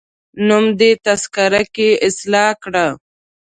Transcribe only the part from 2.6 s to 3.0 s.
کړه